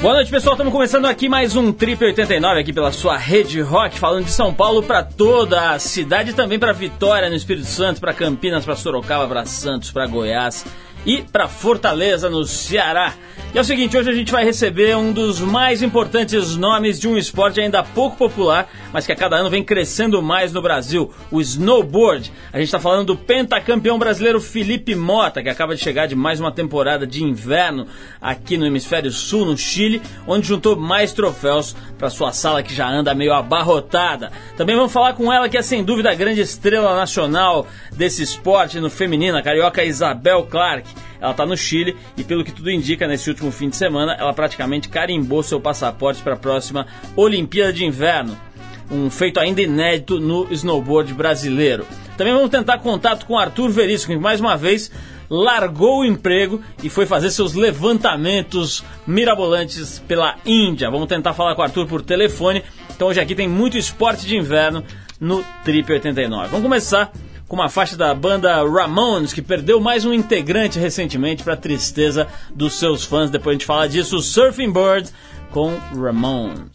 [0.00, 0.54] Boa noite, pessoal.
[0.54, 4.54] Estamos começando aqui mais um Trip 89 aqui pela sua rede rock, falando de São
[4.54, 9.26] Paulo para toda a cidade, também para Vitória no Espírito Santo, para Campinas, para Sorocaba,
[9.26, 10.64] para Santos, para Goiás
[11.04, 13.12] e para Fortaleza, no Ceará.
[13.58, 17.18] É o seguinte, hoje a gente vai receber um dos mais importantes nomes de um
[17.18, 21.40] esporte ainda pouco popular, mas que a cada ano vem crescendo mais no Brasil, o
[21.40, 22.32] snowboard.
[22.52, 26.38] A gente está falando do pentacampeão brasileiro Felipe Mota, que acaba de chegar de mais
[26.38, 27.88] uma temporada de inverno
[28.20, 32.88] aqui no Hemisfério Sul, no Chile, onde juntou mais troféus para sua sala que já
[32.88, 34.30] anda meio abarrotada.
[34.56, 38.78] Também vamos falar com ela, que é sem dúvida a grande estrela nacional desse esporte
[38.78, 40.88] no feminino, a carioca Isabel Clark.
[41.20, 44.32] Ela está no Chile e, pelo que tudo indica, nesse último fim de semana, ela
[44.32, 46.86] praticamente carimbou seu passaporte para a próxima
[47.16, 48.36] Olimpíada de Inverno.
[48.90, 51.86] Um feito ainda inédito no snowboard brasileiro.
[52.16, 54.90] Também vamos tentar contato com Arthur Veríssimo, que mais uma vez
[55.30, 60.90] largou o emprego e foi fazer seus levantamentos mirabolantes pela Índia.
[60.90, 62.62] Vamos tentar falar com o Arthur por telefone.
[62.90, 64.82] Então hoje aqui tem muito esporte de inverno
[65.20, 66.48] no Trip 89.
[66.48, 67.12] Vamos começar
[67.48, 72.74] com uma faixa da banda Ramones, que perdeu mais um integrante recentemente para tristeza dos
[72.74, 73.30] seus fãs.
[73.30, 75.10] Depois a gente fala disso, Surfing Bird
[75.50, 76.70] com Ramones.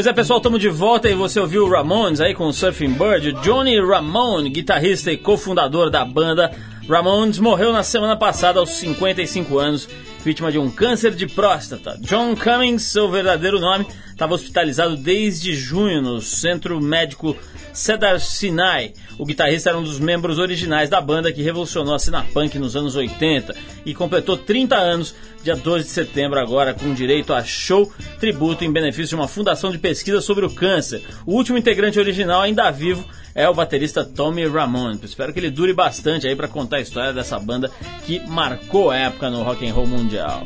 [0.00, 2.94] Pois é, pessoal, estamos de volta e você ouviu o Ramones aí com o Surfing
[2.94, 3.34] Bird.
[3.42, 6.50] Johnny Ramone, guitarrista e cofundador da banda
[6.88, 9.86] Ramones, morreu na semana passada aos 55 anos,
[10.24, 11.98] vítima de um câncer de próstata.
[12.00, 17.36] John Cummings, seu verdadeiro nome, estava hospitalizado desde junho no Centro Médico
[17.80, 18.92] Cedar Sinai.
[19.18, 22.76] O guitarrista era um dos membros originais da banda que revolucionou a cena punk nos
[22.76, 23.56] anos 80
[23.86, 28.70] e completou 30 anos dia 12 de setembro agora com direito a show tributo em
[28.70, 31.02] benefício de uma fundação de pesquisa sobre o câncer.
[31.24, 33.02] O último integrante original ainda vivo
[33.34, 35.00] é o baterista Tommy Ramone.
[35.02, 37.70] Espero que ele dure bastante aí para contar a história dessa banda
[38.04, 40.44] que marcou a época no rock and roll mundial.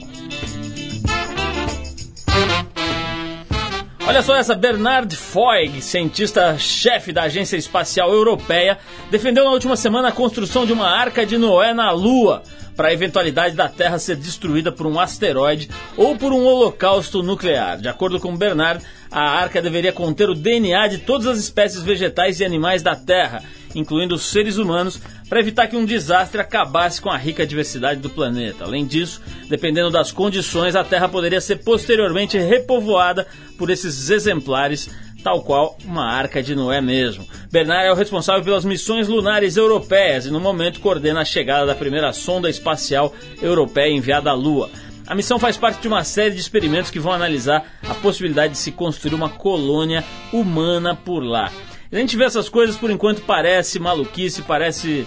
[4.06, 8.78] Olha só essa, Bernard Foig, cientista-chefe da Agência Espacial Europeia,
[9.10, 12.42] defendeu na última semana a construção de uma arca de Noé na Lua,
[12.76, 17.78] para a eventualidade da Terra ser destruída por um asteroide ou por um holocausto nuclear.
[17.78, 22.40] De acordo com Bernard, a arca deveria conter o DNA de todas as espécies vegetais
[22.40, 23.42] e animais da Terra,
[23.74, 25.00] incluindo os seres humanos,
[25.34, 28.62] para evitar que um desastre acabasse com a rica diversidade do planeta.
[28.62, 33.26] Além disso, dependendo das condições, a Terra poderia ser posteriormente repovoada
[33.58, 34.88] por esses exemplares
[35.24, 37.26] tal qual uma arca de Noé mesmo.
[37.50, 41.74] Bernard é o responsável pelas missões lunares europeias e no momento coordena a chegada da
[41.74, 44.70] primeira sonda espacial europeia enviada à Lua.
[45.04, 48.58] A missão faz parte de uma série de experimentos que vão analisar a possibilidade de
[48.60, 51.50] se construir uma colônia humana por lá.
[51.90, 55.04] A gente vê essas coisas por enquanto parece maluquice, parece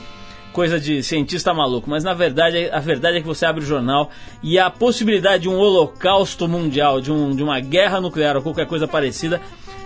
[0.57, 4.09] coisa de cientista maluco, mas na verdade a verdade é que você abre o jornal
[4.41, 8.65] e a possibilidade de um holocausto mundial, de, um, de uma guerra nuclear ou qualquer
[8.65, 9.39] coisa parecida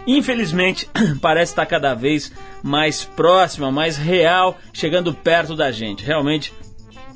[0.07, 0.89] infelizmente,
[1.21, 2.31] parece estar cada vez
[2.63, 6.06] mais próxima, mais real, chegando perto da gente.
[6.06, 6.53] Realmente,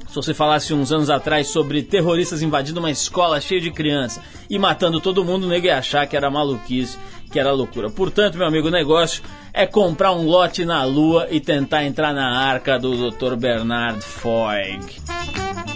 [0.05, 4.59] se você falasse uns anos atrás sobre terroristas invadindo uma escola cheia de criança e
[4.59, 6.97] matando todo mundo, ninguém ia achar que era maluquice,
[7.35, 7.89] que era loucura.
[7.89, 9.21] Portanto, meu amigo, o negócio
[9.53, 13.35] é comprar um lote na Lua e tentar entrar na arca do Dr.
[13.35, 15.01] Bernard Foig.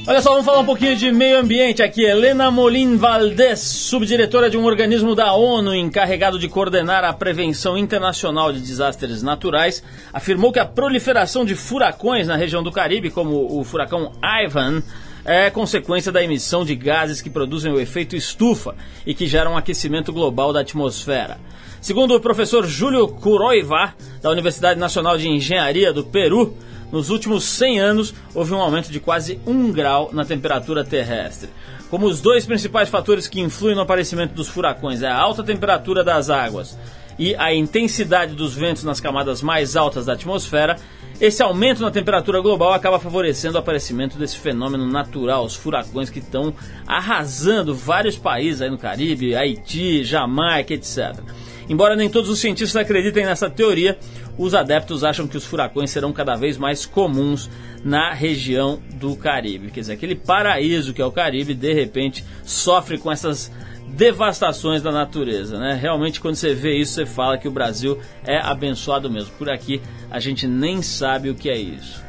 [0.08, 2.06] Olha só, vamos falar um pouquinho de meio ambiente aqui.
[2.06, 8.54] Helena Molin Valdez, subdiretora de um organismo da ONU encarregado de coordenar a prevenção internacional
[8.54, 9.84] de desastres naturais,
[10.14, 14.82] afirmou que a proliferação de furacões na região do Caribe, como o furacão Ivan,
[15.26, 18.76] é consequência da emissão de gases que produzem o efeito estufa
[19.06, 21.40] e que geram um aquecimento global da atmosfera.
[21.82, 26.58] Segundo o professor Júlio Curoiva, da Universidade Nacional de Engenharia do Peru,
[26.92, 31.50] nos últimos 100 anos houve um aumento de quase 1 grau na temperatura terrestre.
[31.90, 36.04] Como os dois principais fatores que influem no aparecimento dos furacões é a alta temperatura
[36.04, 36.78] das águas
[37.18, 40.78] e a intensidade dos ventos nas camadas mais altas da atmosfera,
[41.20, 46.20] esse aumento na temperatura global acaba favorecendo o aparecimento desse fenômeno natural, os furacões que
[46.20, 46.54] estão
[46.88, 51.20] arrasando vários países aí no Caribe, Haiti, Jamaica, etc.
[51.68, 54.00] Embora nem todos os cientistas acreditem nessa teoria,
[54.38, 57.50] os adeptos acham que os furacões serão cada vez mais comuns
[57.84, 59.72] na região do Caribe.
[59.72, 63.52] Quer dizer, aquele paraíso que é o Caribe, de repente, sofre com essas
[63.96, 65.78] devastações da natureza, né?
[65.80, 69.32] Realmente quando você vê isso, você fala que o Brasil é abençoado mesmo.
[69.38, 72.02] Por aqui a gente nem sabe o que é isso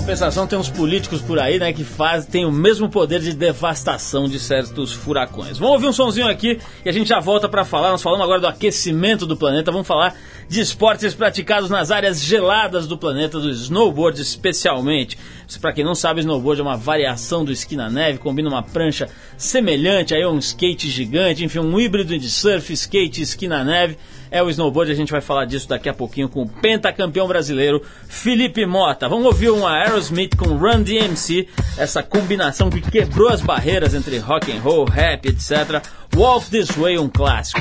[0.00, 4.28] compensação, tem uns políticos por aí, né, que faz, tem o mesmo poder de devastação
[4.28, 5.58] de certos furacões.
[5.58, 7.90] Vamos ouvir um sonzinho aqui e a gente já volta para falar.
[7.90, 10.14] Nós falamos agora do aquecimento do planeta, vamos falar
[10.50, 15.16] de esportes praticados nas áreas geladas do planeta, do snowboard especialmente.
[15.60, 19.08] Para quem não sabe, snowboard é uma variação do esqui na neve, combina uma prancha
[19.38, 23.96] semelhante a um skate gigante, enfim, um híbrido de surf, skate esqui na neve
[24.28, 24.90] é o snowboard.
[24.90, 29.08] A gente vai falar disso daqui a pouquinho com o pentacampeão brasileiro Felipe Mota.
[29.08, 31.46] Vamos ouvir um Aerosmith com Run DMC,
[31.78, 35.80] essa combinação que quebrou as barreiras entre rock and roll, rap, etc.
[36.16, 37.60] Walk This Way, um clássico.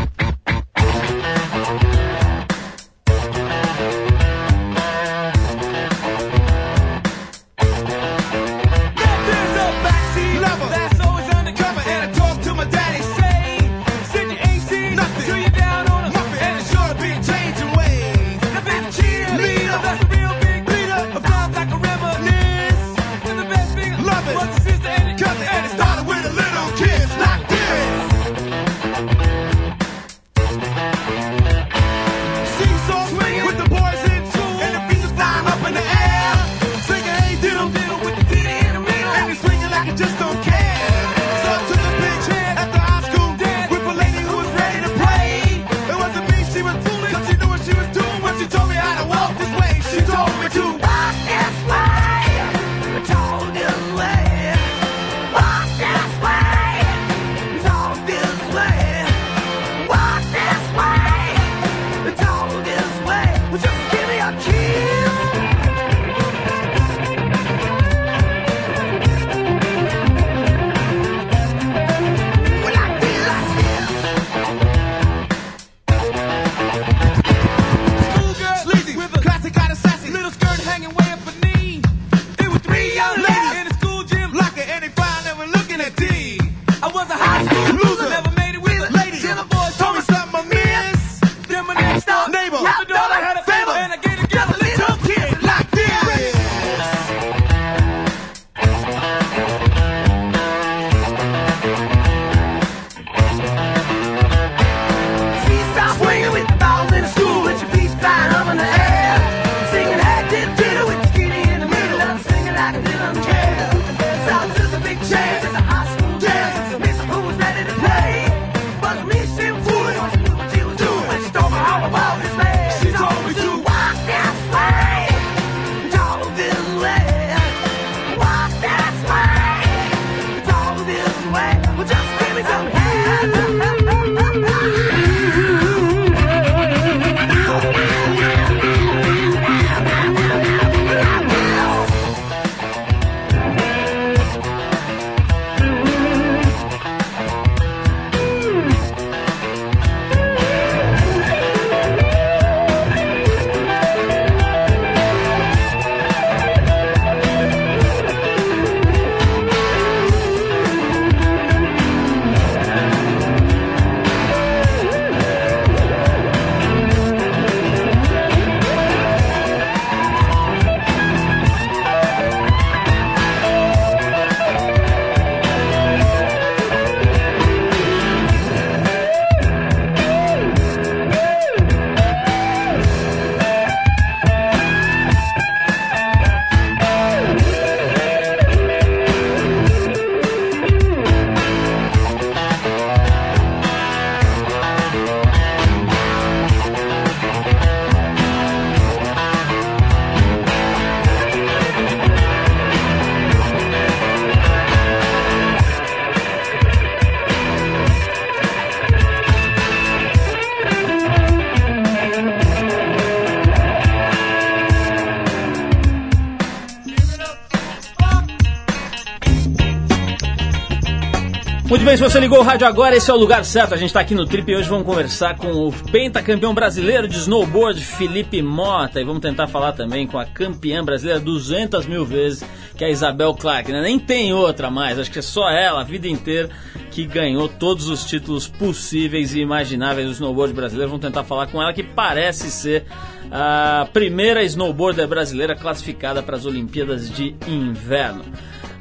[221.90, 223.74] Bem, se você ligou o rádio agora, esse é o lugar certo.
[223.74, 227.18] A gente está aqui no Trip e hoje vamos conversar com o pentacampeão brasileiro de
[227.18, 229.02] snowboard, Felipe Mota.
[229.02, 232.92] E vamos tentar falar também com a campeã brasileira 200 mil vezes, que é a
[232.92, 233.72] Isabel Clark.
[233.72, 233.82] Né?
[233.82, 236.52] Nem tem outra mais, acho que é só ela, a vida inteira,
[236.92, 240.92] que ganhou todos os títulos possíveis e imagináveis do snowboard brasileiro.
[240.92, 242.86] Vamos tentar falar com ela, que parece ser
[243.32, 248.26] a primeira snowboarder brasileira classificada para as Olimpíadas de Inverno.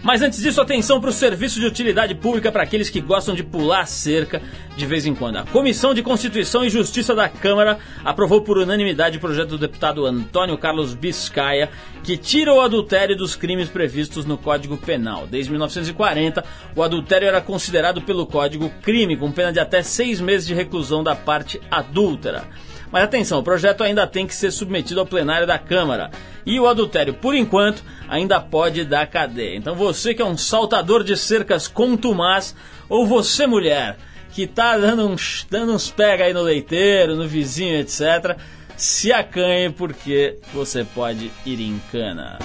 [0.02, 3.42] Mas antes disso, atenção para o serviço de utilidade pública para aqueles que gostam de
[3.42, 4.40] pular cerca
[4.76, 5.36] de vez em quando.
[5.36, 10.06] A Comissão de Constituição e Justiça da Câmara aprovou por unanimidade o projeto do deputado
[10.06, 11.68] Antônio Carlos Biscaia,
[12.04, 15.26] que tira o adultério dos crimes previstos no Código Penal.
[15.26, 16.44] Desde 1940,
[16.76, 21.02] o adultério era considerado pelo Código crime, com pena de até seis meses de reclusão
[21.02, 22.44] da parte adúltera.
[22.90, 26.10] Mas atenção, o projeto ainda tem que ser submetido ao plenário da Câmara.
[26.46, 29.56] E o adultério, por enquanto, ainda pode dar cadeia.
[29.56, 32.54] Então você que é um saltador de cercas contumaz,
[32.88, 33.96] ou você mulher
[34.32, 38.36] que tá dando uns, dando uns pega aí no leiteiro, no vizinho, etc.,
[38.76, 42.38] se acanhe porque você pode ir em cana.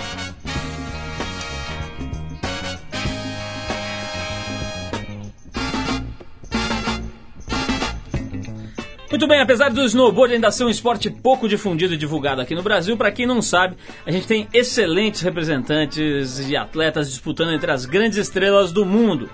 [9.13, 12.63] Muito bem, apesar do snowboard ainda ser um esporte pouco difundido e divulgado aqui no
[12.63, 13.77] Brasil, para quem não sabe,
[14.08, 19.29] a gente tem excelentes representantes e atletas disputando entre as grandes estrelas do mundo.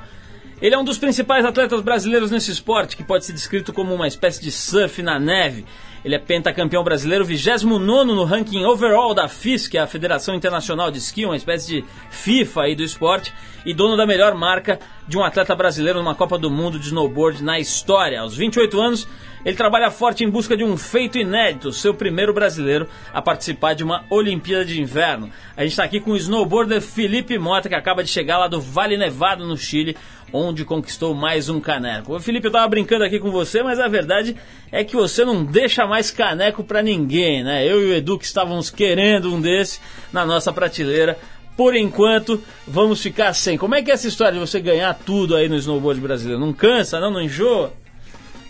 [0.62, 4.05] Ele é um dos principais atletas brasileiros nesse esporte, que pode ser descrito como uma
[4.05, 5.63] espécie de surf na neve.
[6.03, 10.91] Ele é pentacampeão brasileiro, 29 no ranking overall da FIS, que é a Federação Internacional
[10.91, 13.33] de Esqui, uma espécie de FIFA aí do esporte,
[13.65, 14.77] e dono da melhor marca
[15.10, 18.22] de um atleta brasileiro numa Copa do Mundo de snowboard na história.
[18.22, 19.08] Aos 28 anos,
[19.44, 23.84] ele trabalha forte em busca de um feito inédito, seu primeiro brasileiro a participar de
[23.84, 25.32] uma Olimpíada de Inverno.
[25.58, 28.62] A gente está aqui com o snowboarder Felipe Mota, que acaba de chegar lá do
[28.62, 29.98] Vale Nevado, no Chile,
[30.32, 32.20] onde conquistou mais um caneco.
[32.20, 34.36] Felipe, eu tava brincando aqui com você, mas a verdade
[34.72, 37.66] é que você não deixa mais caneco para ninguém, né?
[37.66, 39.80] Eu e o Edu que estávamos querendo um desse
[40.13, 41.18] na nossa prateleira.
[41.60, 43.58] Por enquanto, vamos ficar sem.
[43.58, 46.39] Como é que é essa história de você ganhar tudo aí no snowboard brasileiro?
[46.39, 47.12] Não cansa, não?
[47.12, 47.74] Não enjoa?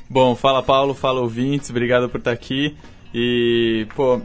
[0.07, 2.77] Bom, fala Paulo, fala ouvintes, obrigado por estar aqui.
[3.11, 4.21] E, pô,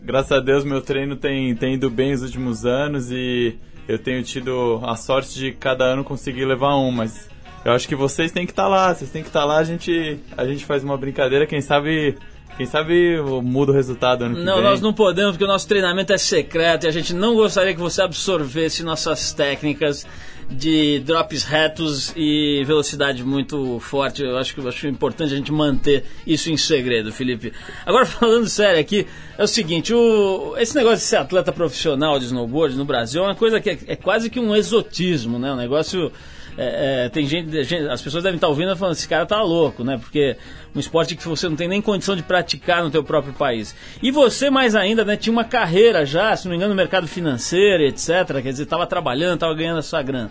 [0.00, 3.58] graças a Deus meu treino tem, tem ido bem nos últimos anos e
[3.88, 7.28] eu tenho tido a sorte de cada ano conseguir levar um, mas
[7.64, 9.58] eu acho que vocês têm que estar tá lá, vocês têm que estar tá lá,
[9.58, 12.16] a gente, a gente faz uma brincadeira, quem sabe
[12.56, 14.64] quem sabe muda o resultado ano que não, vem.
[14.64, 17.80] nós não podemos, porque o nosso treinamento é secreto e a gente não gostaria que
[17.80, 20.06] você absorvesse nossas técnicas
[20.50, 24.22] de drops retos e velocidade muito forte.
[24.22, 27.52] Eu acho que acho importante a gente manter isso em segredo, Felipe.
[27.86, 29.06] Agora falando sério aqui,
[29.38, 33.26] é o seguinte, o, esse negócio de ser atleta profissional de snowboard no Brasil é
[33.26, 35.52] uma coisa que é, é quase que um exotismo, né?
[35.52, 36.10] Um negócio
[36.56, 39.42] é, é, tem gente, gente, as pessoas devem estar ouvindo e falando, esse cara tá
[39.42, 39.98] louco, né?
[39.98, 40.36] Porque
[40.74, 43.74] um esporte que você não tem nem condição de praticar no teu próprio país.
[44.02, 47.06] E você, mais ainda, né, tinha uma carreira já, se não me engano, no mercado
[47.06, 48.42] financeiro, etc.
[48.42, 50.30] Quer dizer, estava trabalhando, estava ganhando a sua grana.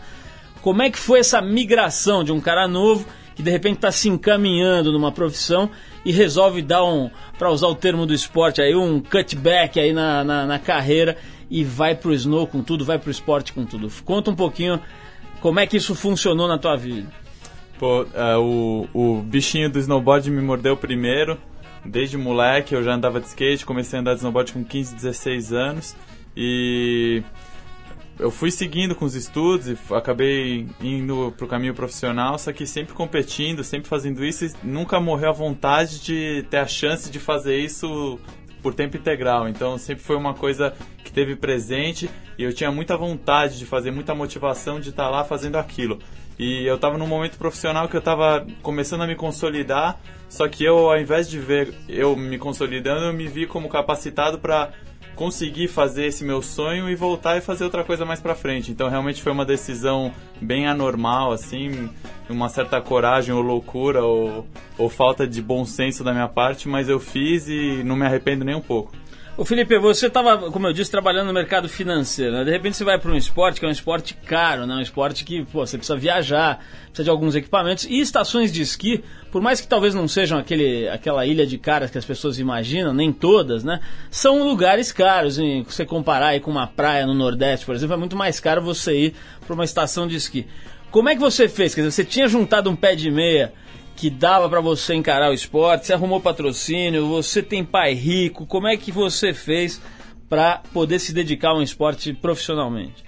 [0.62, 4.10] Como é que foi essa migração de um cara novo que de repente está se
[4.10, 5.70] encaminhando numa profissão
[6.04, 10.24] e resolve dar um, para usar o termo do esporte aí, um cutback aí na,
[10.24, 11.16] na, na carreira
[11.50, 13.90] e vai pro snow com tudo, vai pro esporte com tudo.
[14.04, 14.80] Conta um pouquinho
[15.42, 17.10] como é que isso funcionou na tua vida.
[17.78, 21.38] Pô, é, o, o bichinho do snowboard me mordeu primeiro.
[21.86, 25.54] Desde moleque eu já andava de skate, comecei a andar de snowboard com 15, 16
[25.54, 25.96] anos.
[26.36, 27.24] E
[28.20, 32.94] eu fui seguindo com os estudos e acabei indo pro caminho profissional, só que sempre
[32.94, 37.58] competindo, sempre fazendo isso e nunca morreu a vontade de ter a chance de fazer
[37.58, 38.20] isso
[38.62, 39.48] por tempo integral.
[39.48, 40.74] Então sempre foi uma coisa
[41.04, 45.24] que teve presente e eu tinha muita vontade de fazer, muita motivação de estar lá
[45.24, 46.00] fazendo aquilo.
[46.38, 50.00] E eu estava num momento profissional que eu estava começando a me consolidar,
[50.30, 54.40] só que eu, ao invés de ver eu me consolidando, eu me vi como capacitado
[54.40, 54.72] para
[55.20, 58.72] conseguir fazer esse meu sonho e voltar e fazer outra coisa mais para frente.
[58.72, 61.90] Então realmente foi uma decisão bem anormal, assim,
[62.30, 64.48] uma certa coragem ou loucura ou,
[64.78, 68.46] ou falta de bom senso da minha parte, mas eu fiz e não me arrependo
[68.46, 68.94] nem um pouco.
[69.40, 72.34] O Felipe, você estava, como eu disse, trabalhando no mercado financeiro.
[72.34, 72.44] Né?
[72.44, 74.76] De repente você vai para um esporte que é um esporte caro, né?
[74.76, 77.86] um esporte que pô, você precisa viajar, precisa de alguns equipamentos.
[77.86, 81.90] E estações de esqui, por mais que talvez não sejam aquele, aquela ilha de caras
[81.90, 83.80] que as pessoas imaginam, nem todas, né?
[84.12, 85.40] São lugares caros.
[85.40, 85.64] Hein?
[85.66, 88.94] Você comparar aí com uma praia no Nordeste, por exemplo, é muito mais caro você
[88.94, 89.14] ir
[89.48, 90.48] para uma estação de esqui.
[90.92, 91.74] Como é que você fez?
[91.74, 93.54] Quer dizer, você tinha juntado um pé de meia
[94.00, 95.86] que dava para você encarar o esporte?
[95.86, 97.10] Você arrumou patrocínio?
[97.10, 98.46] Você tem pai rico?
[98.46, 99.82] Como é que você fez
[100.30, 103.04] para poder se dedicar a um esporte profissionalmente?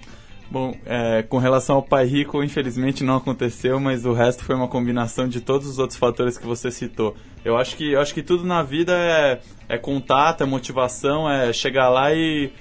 [0.50, 4.68] Bom, é, com relação ao pai rico, infelizmente não aconteceu, mas o resto foi uma
[4.68, 7.16] combinação de todos os outros fatores que você citou.
[7.42, 11.54] Eu acho que, eu acho que tudo na vida é, é contato, é motivação, é
[11.54, 12.52] chegar lá e,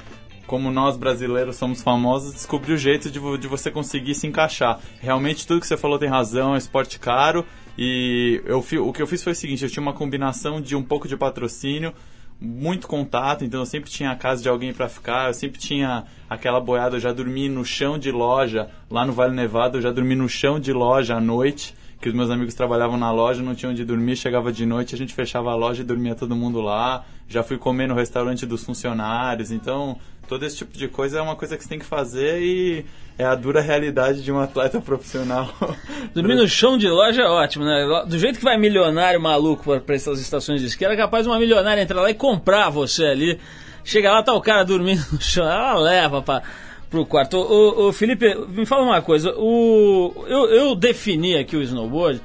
[0.48, 4.80] como nós brasileiros somos famosos, descobrir o jeito de, de você conseguir se encaixar.
[5.02, 7.46] Realmente tudo que você falou tem razão, é esporte caro
[7.78, 10.84] e eu, o que eu fiz foi o seguinte, eu tinha uma combinação de um
[10.84, 11.94] pouco de patrocínio,
[12.40, 16.06] muito contato, então eu sempre tinha a casa de alguém para ficar, eu sempre tinha
[16.30, 19.92] aquela boiada, eu já dormi no chão de loja, lá no Vale Nevado, eu já
[19.92, 23.54] dormi no chão de loja à noite, que os meus amigos trabalhavam na loja, não
[23.54, 26.60] tinham onde dormir, chegava de noite, a gente fechava a loja e dormia todo mundo
[26.60, 27.06] lá.
[27.28, 30.00] Já fui comer no restaurante dos funcionários, então
[30.32, 32.86] todo esse tipo de coisa é uma coisa que você tem que fazer e
[33.18, 35.54] é a dura realidade de um atleta profissional.
[36.16, 38.06] Dormir no chão de loja é ótimo, né?
[38.08, 41.82] Do jeito que vai milionário maluco para essas estações de esqui, era capaz uma milionária
[41.82, 43.42] entrar lá e comprar você ali.
[43.84, 46.44] Chega lá, tá o cara dormindo no chão, ela leva para
[46.90, 47.36] pro quarto.
[47.36, 49.34] O, o, Felipe, me fala uma coisa.
[49.36, 52.22] O, eu, eu defini aqui o snowboard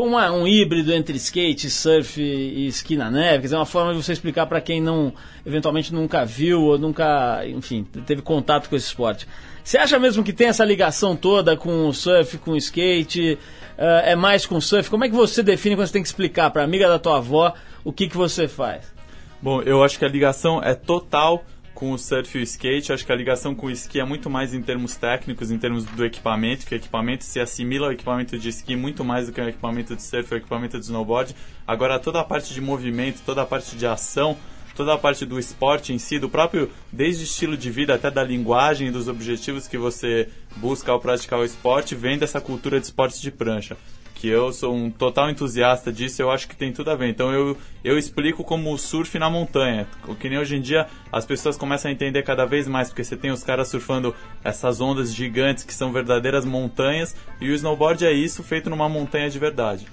[0.00, 3.38] uma, um híbrido entre skate, surf e esqui na neve.
[3.38, 5.12] Quer dizer, uma forma de você explicar para quem não,
[5.44, 9.26] eventualmente nunca viu ou nunca, enfim, teve contato com esse esporte.
[9.62, 13.38] Você acha mesmo que tem essa ligação toda com o surf, com o skate?
[13.78, 14.88] Uh, é mais com surf?
[14.88, 17.54] Como é que você define quando você tem que explicar para amiga da tua avó
[17.84, 18.92] o que, que você faz?
[19.40, 21.44] Bom, eu acho que a ligação é total
[21.82, 22.92] com o surf e o skate.
[22.92, 25.84] Acho que a ligação com o esqui é muito mais em termos técnicos, em termos
[25.84, 29.40] do equipamento, que o equipamento se assimila ao equipamento de esqui muito mais do que
[29.40, 31.34] o equipamento de surf ou equipamento de snowboard.
[31.66, 34.36] Agora, toda a parte de movimento, toda a parte de ação,
[34.76, 38.22] toda a parte do esporte em si, do próprio, desde estilo de vida até da
[38.22, 42.86] linguagem e dos objetivos que você busca ao praticar o esporte, vem dessa cultura de
[42.86, 43.76] esportes de prancha
[44.22, 47.08] que eu sou um total entusiasta disso, eu acho que tem tudo a ver.
[47.08, 49.84] Então eu, eu explico como surf na montanha.
[50.06, 53.02] O que nem hoje em dia as pessoas começam a entender cada vez mais, porque
[53.02, 58.06] você tem os caras surfando essas ondas gigantes que são verdadeiras montanhas, e o snowboard
[58.06, 59.88] é isso feito numa montanha de verdade.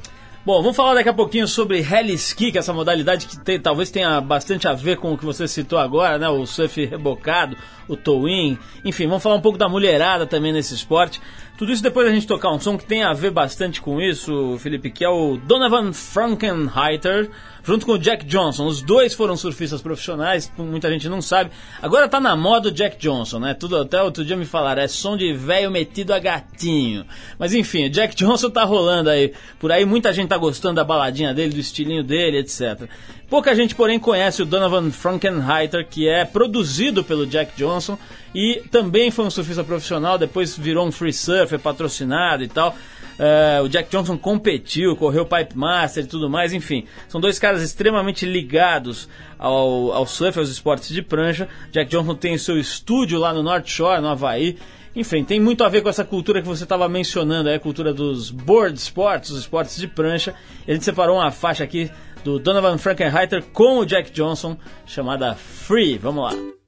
[0.46, 3.60] Bom, vamos falar daqui a pouquinho sobre heli ski, que é essa modalidade que tem,
[3.60, 6.30] talvez tenha bastante a ver com o que você citou agora, né?
[6.30, 7.58] O surf rebocado,
[7.90, 11.20] o towing, enfim, vamos falar um pouco da mulherada também nesse esporte.
[11.60, 14.58] Tudo isso depois a gente tocar um som que tem a ver bastante com isso,
[14.60, 17.30] Felipe, que é o Donovan Frankenheiter,
[17.66, 18.66] junto com o Jack Johnson.
[18.66, 21.52] Os dois foram surfistas profissionais, muita gente não sabe.
[21.82, 23.54] Agora tá na moda o Jack Johnson, né?
[23.54, 27.06] Tudo até outro dia me falaram, é som de velho metido a gatinho.
[27.38, 29.34] Mas enfim, o Jack Johnson tá rolando aí.
[29.60, 32.90] Por aí muita gente tá gostando da baladinha dele, do estilinho dele, etc.
[33.30, 37.96] Pouca gente, porém, conhece o Donovan Frankenheiter, que é produzido pelo Jack Johnson
[38.34, 42.76] e também foi um surfista profissional, depois virou um free surfer patrocinado e tal.
[43.20, 46.86] Uh, o Jack Johnson competiu, correu Pipe Master e tudo mais, enfim.
[47.08, 51.48] São dois caras extremamente ligados ao, ao surf, aos esportes de prancha.
[51.72, 54.58] Jack Johnson tem seu estúdio lá no North Shore, no Havaí.
[54.96, 58.32] Enfim, tem muito a ver com essa cultura que você estava mencionando, a cultura dos
[58.32, 60.34] board sports, os esportes de prancha.
[60.68, 61.92] A gente separou uma faixa aqui
[62.24, 65.98] do Donovan Frankenheiter com o Jack Johnson, chamada Free.
[65.98, 66.60] Vamos lá.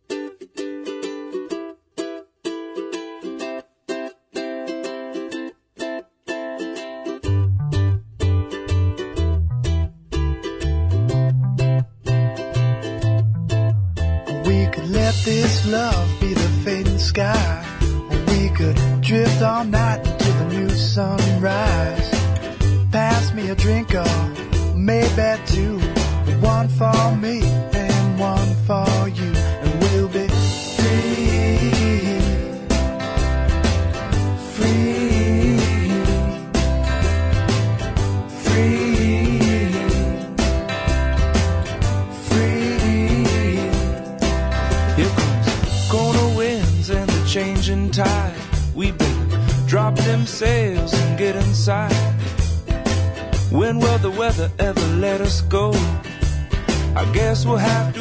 [15.72, 17.80] love be the fading sky.
[18.28, 22.10] We could drift all night until the new sunrise.
[22.92, 23.94] Pass me a drink.
[23.94, 24.31] One
[26.82, 27.51] for me
[57.32, 58.01] guess we'll have to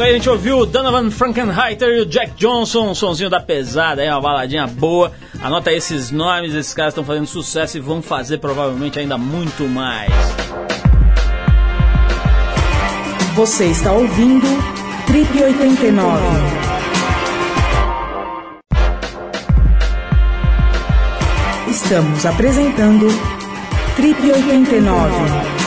[0.00, 4.00] isso aí, a gente ouviu Donovan Frankenheiter e o Jack Johnson, um sonzinho da pesada,
[4.00, 5.12] aí, uma baladinha boa.
[5.42, 10.10] Anota esses nomes, esses caras estão fazendo sucesso e vão fazer provavelmente ainda muito mais.
[13.34, 14.46] Você está ouvindo
[15.06, 16.22] Trip 89.
[21.68, 23.06] Estamos apresentando
[23.96, 25.59] Trip 89.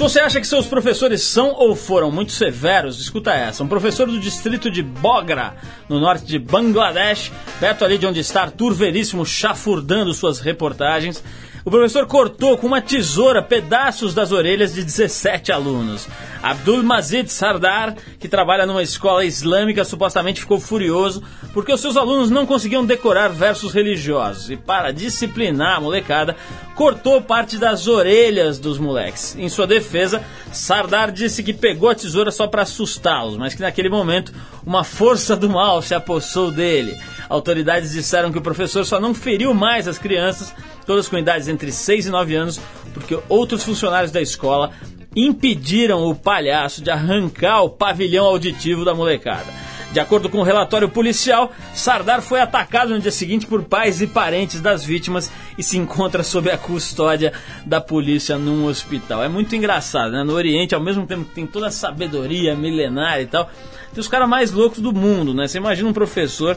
[0.00, 3.62] Se você acha que seus professores são ou foram muito severos, escuta essa.
[3.62, 5.54] Um professor do distrito de Bogra,
[5.90, 11.22] no norte de Bangladesh, perto ali de onde está Arthur Veríssimo chafurdando suas reportagens,
[11.62, 16.08] o professor cortou com uma tesoura pedaços das orelhas de 17 alunos.
[16.42, 22.30] Abdul Mazid Sardar, que trabalha numa escola islâmica, supostamente ficou furioso porque os seus alunos
[22.30, 24.50] não conseguiam decorar versos religiosos.
[24.50, 26.34] E para disciplinar a molecada,
[26.80, 29.36] cortou parte das orelhas dos moleques.
[29.38, 33.90] Em sua defesa, Sardar disse que pegou a tesoura só para assustá-los, mas que naquele
[33.90, 34.32] momento
[34.64, 36.98] uma força do mal se apossou dele.
[37.28, 40.54] Autoridades disseram que o professor só não feriu mais as crianças,
[40.86, 42.58] todas com idades entre 6 e 9 anos,
[42.94, 44.70] porque outros funcionários da escola
[45.14, 49.70] impediram o palhaço de arrancar o pavilhão auditivo da molecada.
[49.92, 54.00] De acordo com o um relatório policial, Sardar foi atacado no dia seguinte por pais
[54.00, 57.32] e parentes das vítimas e se encontra sob a custódia
[57.66, 59.24] da polícia num hospital.
[59.24, 60.22] É muito engraçado, né?
[60.22, 63.50] No Oriente, ao mesmo tempo que tem toda a sabedoria milenar e tal,
[63.92, 65.48] tem os caras mais loucos do mundo, né?
[65.48, 66.56] Você imagina um professor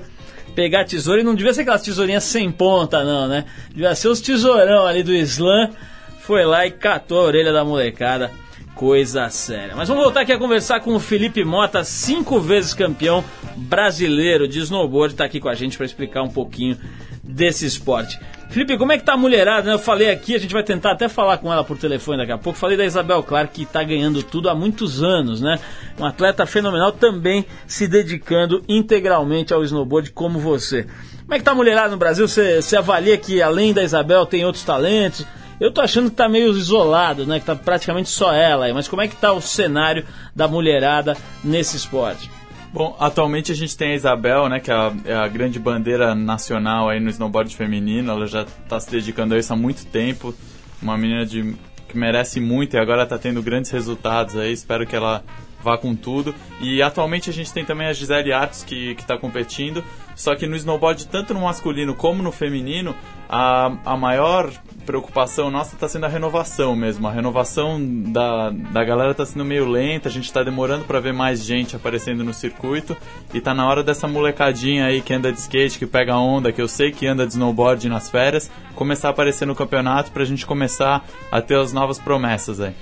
[0.54, 3.46] pegar tesoura e não devia ser aquelas tesourinhas sem ponta, não, né?
[3.72, 5.72] Devia ser os tesourão ali do Islã.
[6.20, 8.32] Foi lá e catou a orelha da molecada
[8.76, 9.76] coisa séria.
[9.76, 13.24] Mas vamos voltar aqui a conversar com o Felipe Mota, cinco vezes campeão
[13.56, 16.78] brasileiro de snowboard, está aqui com a gente para explicar um pouquinho
[17.24, 18.20] desse esporte.
[18.50, 19.68] Felipe, como é que tá a mulherada?
[19.68, 19.74] Né?
[19.74, 22.38] Eu falei aqui, a gente vai tentar até falar com ela por telefone daqui a
[22.38, 22.60] pouco.
[22.60, 25.58] Falei da Isabel Clark, que está ganhando tudo há muitos anos, né?
[25.98, 30.86] Um atleta fenomenal também se dedicando integralmente ao snowboard como você.
[31.22, 32.28] Como é que tá a mulherada no Brasil?
[32.28, 35.26] Você, você avalia que além da Isabel tem outros talentos?
[35.64, 37.40] Eu tô achando que tá meio isolado, né?
[37.40, 38.74] Que tá praticamente só ela aí.
[38.74, 42.30] Mas como é que tá o cenário da mulherada nesse esporte?
[42.74, 46.14] Bom, atualmente a gente tem a Isabel, né, que é a, é a, grande bandeira
[46.14, 48.12] nacional aí no snowboard feminino.
[48.12, 50.36] Ela já está se dedicando a isso há muito tempo.
[50.82, 51.56] Uma menina de,
[51.88, 54.52] que merece muito e agora está tendo grandes resultados aí.
[54.52, 55.24] Espero que ela
[55.64, 56.36] vá com tudo.
[56.60, 59.82] E atualmente a gente tem também a Gisele Artos que está competindo.
[60.14, 62.94] Só que no snowboard, tanto no masculino como no feminino,
[63.36, 64.52] a, a maior
[64.86, 67.08] preocupação nossa está sendo a renovação mesmo.
[67.08, 71.14] A renovação da, da galera está sendo meio lenta, a gente está demorando para ver
[71.14, 72.96] mais gente aparecendo no circuito
[73.34, 76.62] e tá na hora dessa molecadinha aí que anda de skate, que pega onda, que
[76.62, 80.28] eu sei que anda de snowboard nas férias, começar a aparecer no campeonato para a
[80.28, 82.76] gente começar a ter as novas promessas aí.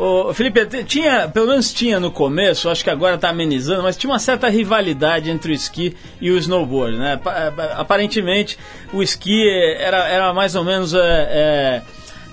[0.00, 4.08] Ô, Felipe, tinha, pelo menos tinha no começo, acho que agora está amenizando, mas tinha
[4.08, 7.20] uma certa rivalidade entre o esqui e o snowboard, né?
[7.76, 8.56] Aparentemente,
[8.92, 9.44] o esqui
[9.76, 11.82] era, era mais ou menos é, é,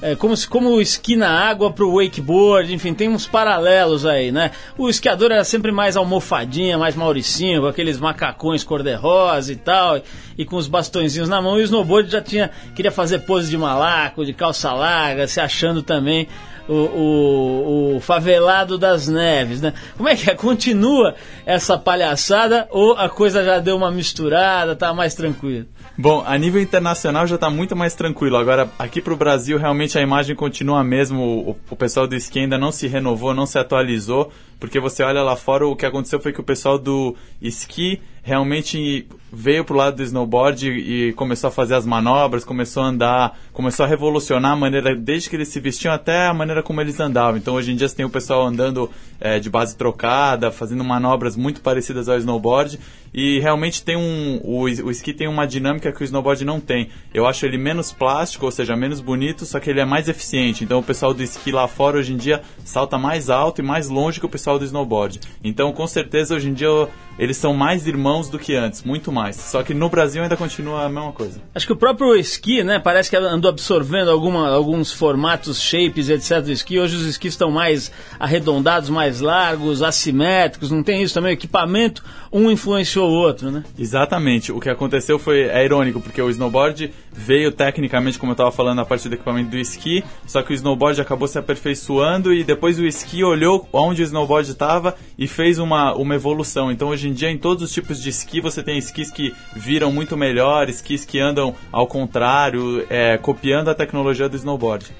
[0.05, 4.31] é, como, se, como esqui na água para o wakeboard, enfim, tem uns paralelos aí,
[4.31, 4.51] né?
[4.77, 10.03] O esquiador era sempre mais almofadinha, mais mauricinho, com aqueles macacões cor-de-rosa e tal, e,
[10.37, 13.57] e, com os bastõezinhos na mão, e o snowboard já tinha, queria fazer pose de
[13.57, 16.27] malaco, de calça larga, se achando também
[16.69, 19.73] o, o, o, favelado das neves, né?
[19.97, 20.35] Como é que é?
[20.35, 21.15] Continua
[21.47, 25.65] essa palhaçada ou a coisa já deu uma misturada, tá mais tranquilo?
[25.97, 28.35] Bom, a nível internacional já está muito mais tranquilo.
[28.35, 31.17] Agora, aqui para o Brasil, realmente a imagem continua a mesma.
[31.17, 34.29] O, o pessoal do esqui ainda não se renovou, não se atualizou,
[34.59, 39.07] porque você olha lá fora, o que aconteceu foi que o pessoal do esqui realmente
[39.31, 43.85] veio pro lado do snowboard e, começou a fazer as manobras, começou a andar, começou
[43.85, 47.37] a revolucionar a maneira, desde que eles se vestiam até a maneira como eles andavam.
[47.37, 51.35] Então hoje em dia você tem o pessoal andando é, de base trocada, fazendo manobras
[51.35, 52.79] muito parecidas ao snowboard
[53.13, 56.89] e realmente tem um o, o esqui tem uma dinâmica que o snowboard não tem.
[57.13, 60.63] Eu acho ele menos plástico, ou seja, menos bonito, só que ele é mais eficiente.
[60.63, 63.89] Então o pessoal do esqui lá fora hoje em dia salta mais alto e mais
[63.89, 65.19] longe que o pessoal do snowboard.
[65.43, 69.24] Então com certeza hoje em dia eles são mais irmãos do que antes, muito mais.
[69.33, 71.39] Só que no Brasil ainda continua a mesma coisa.
[71.53, 76.41] Acho que o próprio esqui, né, parece que andou absorvendo alguma, alguns formatos, shapes, etc.
[76.41, 76.79] do esqui.
[76.79, 81.31] Hoje os esquis estão mais arredondados, mais largos, assimétricos, não tem isso também?
[81.31, 82.03] O equipamento,
[82.35, 83.63] um influenciou o outro, né?
[83.79, 84.51] Exatamente.
[84.51, 88.79] O que aconteceu foi, é irônico, porque o snowboard veio tecnicamente, como eu estava falando,
[88.81, 92.77] a partir do equipamento do esqui, só que o snowboard acabou se aperfeiçoando e depois
[92.77, 96.69] o esqui olhou onde o snowboard estava e fez uma, uma evolução.
[96.69, 99.89] Então hoje em dia, em todos os tipos de esqui, você tem esquis que viram
[99.89, 104.93] muito melhor, esquis que andam ao contrário, é, copiando a tecnologia do snowboard.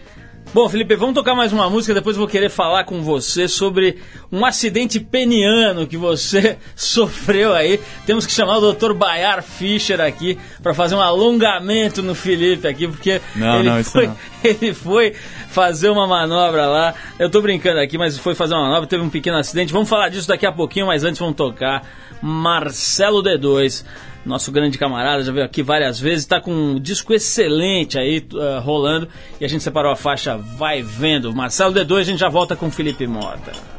[0.56, 3.98] Bom, Felipe, vamos tocar mais uma música, depois eu vou querer falar com você sobre
[4.32, 7.78] um acidente peniano que você sofreu aí.
[8.06, 8.94] Temos que chamar o Dr.
[8.94, 14.10] Bayar Fischer aqui para fazer um alongamento no Felipe aqui, porque não, ele, não, foi,
[14.42, 15.14] ele foi
[15.50, 16.94] fazer uma manobra lá.
[17.20, 19.74] Eu tô brincando aqui, mas foi fazer uma manobra, teve um pequeno acidente.
[19.74, 21.84] Vamos falar disso daqui a pouquinho, mas antes vamos tocar
[22.22, 23.84] Marcelo D2
[24.26, 28.60] nosso grande camarada, já veio aqui várias vezes, está com um disco excelente aí uh,
[28.62, 29.08] rolando
[29.40, 31.34] e a gente separou a faixa Vai Vendo.
[31.34, 33.75] Marcelo D2, a gente já volta com Felipe Mota.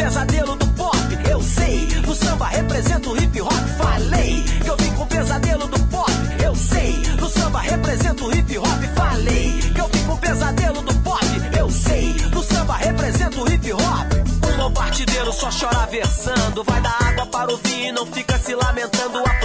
[0.00, 0.96] Pesadelo do pop,
[1.30, 1.86] eu sei.
[2.06, 3.52] No samba represento o hip hop.
[3.76, 6.10] Falei que eu vim com o pesadelo do pop,
[6.42, 7.02] eu sei.
[7.20, 8.82] No samba represento o hip hop.
[8.96, 11.26] Falei que eu vim com o pesadelo do pop,
[11.58, 12.14] eu sei.
[12.32, 14.50] No samba represento o hip hop.
[14.50, 16.64] Um bom partideiro só chora versando.
[16.64, 19.18] Vai dar água para o vinho e não fica se lamentando.
[19.18, 19.39] À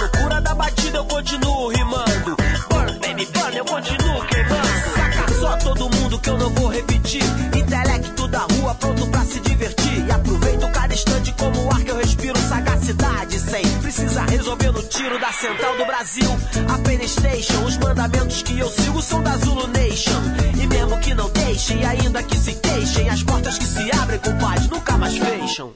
[15.06, 16.28] tiro da central do Brasil.
[16.68, 20.20] A Penny Station, os mandamentos que eu sigo são da Zulu Nation.
[20.60, 24.68] E mesmo que não deixem, ainda que se queixem, as portas que se abrem, compadre,
[24.68, 25.72] nunca mais fecham.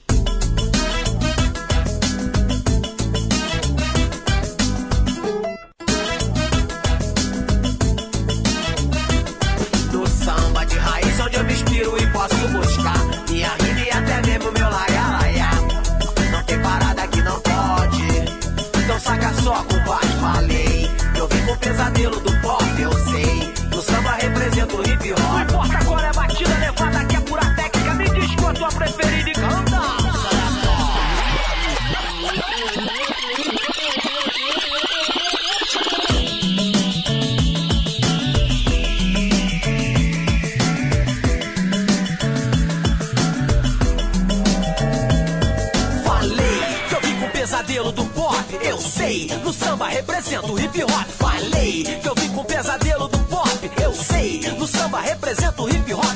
[51.85, 54.41] Que eu vim com o pesadelo do pop, eu sei.
[54.59, 56.10] No samba represento o hip hop.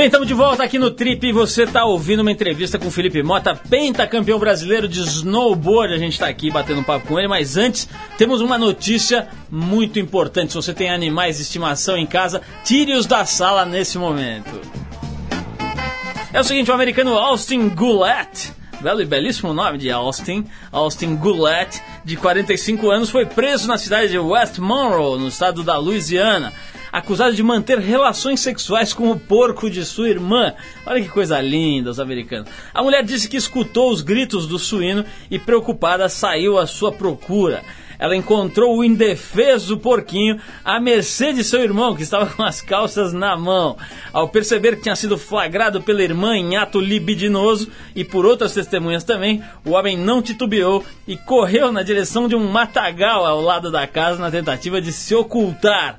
[0.00, 2.90] Bem, estamos de volta aqui no Trip e você está ouvindo uma entrevista com o
[2.90, 5.92] Felipe Mota, pentacampeão brasileiro de snowboard.
[5.92, 7.86] A gente está aqui batendo papo com ele, mas antes
[8.16, 10.52] temos uma notícia muito importante.
[10.52, 14.58] Se você tem animais de estimação em casa, tire-os da sala nesse momento.
[16.32, 21.78] É o seguinte, o americano Austin Goulet, belo e belíssimo nome de Austin, Austin Goulet,
[22.06, 26.54] de 45 anos, foi preso na cidade de West Monroe, no estado da Louisiana,
[26.90, 30.54] acusado de manter relações sexuais com o porco de sua irmã.
[30.86, 32.50] Olha que coisa linda, os americanos.
[32.72, 37.62] A mulher disse que escutou os gritos do suíno e, preocupada, saiu à sua procura.
[38.00, 43.12] Ela encontrou o indefeso porquinho à mercê de seu irmão, que estava com as calças
[43.12, 43.76] na mão.
[44.10, 49.04] Ao perceber que tinha sido flagrado pela irmã em ato libidinoso e por outras testemunhas
[49.04, 53.86] também, o homem não titubeou e correu na direção de um matagal ao lado da
[53.86, 55.98] casa na tentativa de se ocultar.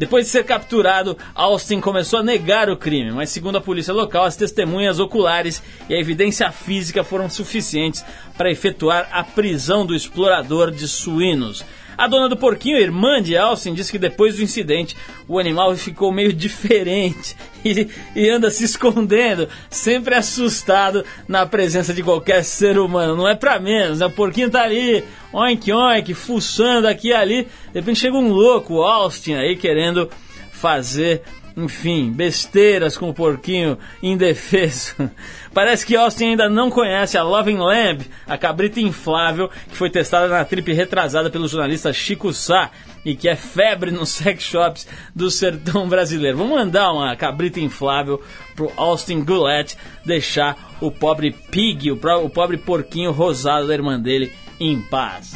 [0.00, 4.24] Depois de ser capturado, Austin começou a negar o crime, mas segundo a polícia local,
[4.24, 8.02] as testemunhas oculares e a evidência física foram suficientes
[8.34, 11.62] para efetuar a prisão do explorador de suínos.
[11.96, 14.96] A dona do porquinho, irmã de Austin, disse que depois do incidente
[15.28, 22.02] o animal ficou meio diferente e, e anda se escondendo, sempre assustado na presença de
[22.02, 23.16] qualquer ser humano.
[23.16, 24.06] Não é pra menos, né?
[24.06, 27.44] O porquinho tá ali, oink oink, fuçando aqui e ali.
[27.72, 30.08] De repente chega um louco, Austin, aí querendo
[30.50, 31.22] fazer
[31.56, 34.94] enfim, besteiras com o porquinho indefeso.
[35.52, 40.28] Parece que Austin ainda não conhece a Loving Lamb, a cabrita inflável que foi testada
[40.28, 42.70] na trip retrasada pelo jornalista Chico Sá
[43.04, 46.38] e que é febre nos sex shops do sertão brasileiro.
[46.38, 48.22] Vamos mandar uma cabrita inflável
[48.54, 51.96] pro Austin Goulet deixar o pobre pig, o,
[52.30, 55.32] pobre porquinho rosado da irmã dele em paz.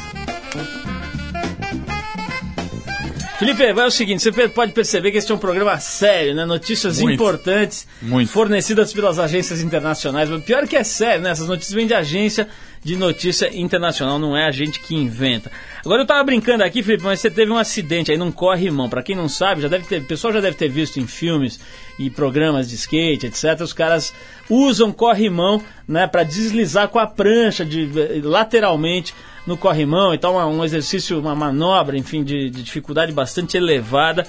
[3.37, 6.45] Felipe, vai o seguinte, você pode perceber que este é um programa sério, né?
[6.45, 7.15] Notícias Muito.
[7.15, 8.31] importantes, Muito.
[8.31, 10.29] fornecidas pelas agências internacionais.
[10.29, 11.31] Mas pior que é sério, né?
[11.31, 12.47] Essas notícias vêm de agência
[12.85, 15.51] de notícia internacional, não é a gente que inventa.
[15.83, 18.87] Agora eu tava brincando aqui, Felipe, mas você teve um acidente aí num corrimão.
[18.87, 21.59] Pra quem não sabe, já deve ter, o pessoal já deve ter visto em filmes
[21.97, 23.59] e programas de skate, etc.
[23.61, 24.13] Os caras
[24.47, 27.89] usam corrimão, né, para deslizar com a prancha de
[28.21, 29.15] lateralmente
[29.47, 34.27] no corrimão, então um exercício, uma manobra, enfim, de, de dificuldade bastante elevada.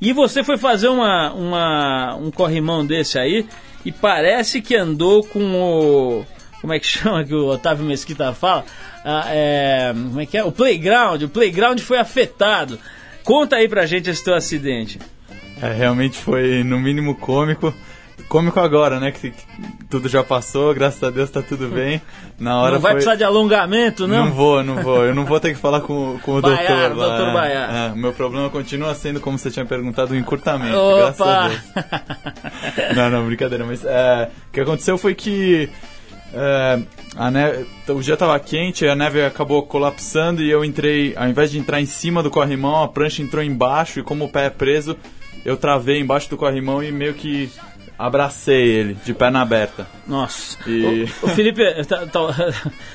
[0.00, 3.44] E você foi fazer uma, uma, um corrimão desse aí
[3.84, 6.37] e parece que andou com o.
[6.60, 8.64] Como é que chama que o Otávio Mesquita fala?
[9.04, 10.44] Ah, é, como é que é?
[10.44, 11.22] O playground.
[11.22, 12.78] O playground foi afetado.
[13.22, 14.98] Conta aí pra gente esse teu acidente.
[15.60, 17.74] É, realmente foi no mínimo cômico.
[18.28, 19.10] Cômico agora, né?
[19.10, 19.44] Que, que
[19.88, 22.00] tudo já passou, graças a Deus tá tudo bem.
[22.38, 22.96] Na hora não vai foi...
[22.96, 24.26] precisar de alongamento, não?
[24.26, 25.04] Não vou, não vou.
[25.04, 26.96] Eu não vou ter que falar com, com o Baiar, doutor.
[26.96, 27.16] lá.
[27.16, 27.74] doutor Baiar.
[27.74, 30.76] É, o meu problema continua sendo, como você tinha perguntado, o encurtamento.
[30.98, 31.48] Graças a Opa!
[31.48, 32.94] Deus.
[32.96, 33.64] Não, não, brincadeira.
[33.64, 35.70] Mas é, o que aconteceu foi que
[36.34, 36.78] é,
[37.16, 41.50] a neve, o dia tava quente, a neve acabou colapsando e eu entrei, ao invés
[41.50, 44.50] de entrar em cima do corrimão, a prancha entrou embaixo e como o pé é
[44.50, 44.96] preso,
[45.44, 47.50] eu travei embaixo do corrimão e meio que
[47.98, 49.86] abracei ele, de perna aberta.
[50.06, 50.56] Nossa.
[50.68, 52.52] E- O, o Felipe, tá- tá-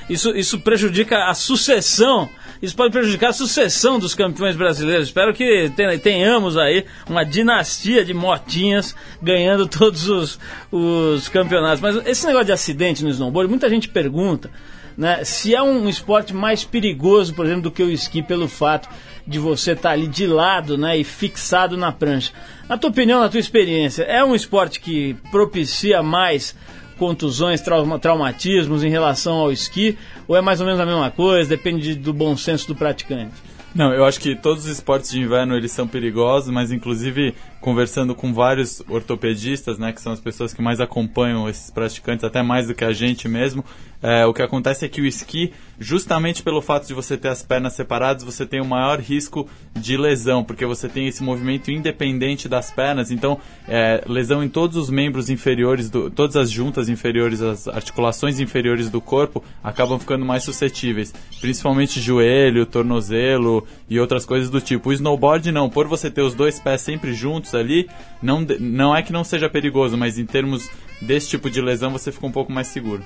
[0.09, 2.29] isso, isso prejudica a sucessão.
[2.61, 5.07] Isso pode prejudicar a sucessão dos campeões brasileiros.
[5.07, 10.39] Espero que ten- tenhamos aí uma dinastia de motinhas ganhando todos os,
[10.71, 11.81] os campeonatos.
[11.81, 14.49] Mas esse negócio de acidente no snowboard, muita gente pergunta
[14.97, 18.87] né, se é um esporte mais perigoso, por exemplo, do que o esqui pelo fato
[19.25, 22.31] de você estar ali de lado né, e fixado na prancha.
[22.67, 26.55] Na tua opinião, na tua experiência, é um esporte que propicia mais
[26.97, 29.97] contusões, trauma- traumatismos em relação ao esqui?
[30.27, 31.49] Ou é mais ou menos a mesma coisa?
[31.49, 33.33] Depende de- do bom senso do praticante?
[33.73, 37.33] Não, eu acho que todos os esportes de inverno eles são perigosos, mas inclusive
[37.63, 42.43] conversando com vários ortopedistas, né, que são as pessoas que mais acompanham esses praticantes, até
[42.43, 43.63] mais do que a gente mesmo,
[44.03, 47.41] é, o que acontece é que o esqui, justamente pelo fato de você ter as
[47.41, 52.49] pernas separadas, você tem o maior risco de lesão, porque você tem esse movimento independente
[52.49, 57.41] das pernas, então é, lesão em todos os membros inferiores, do, todas as juntas inferiores,
[57.41, 64.49] as articulações inferiores do corpo acabam ficando mais suscetíveis, principalmente joelho, tornozelo e outras coisas
[64.49, 64.89] do tipo.
[64.89, 67.89] O snowboard não, por você ter os dois pés sempre juntos ali,
[68.21, 70.69] não, não é que não seja perigoso, mas em termos
[71.01, 73.03] desse tipo de lesão você fica um pouco mais seguro.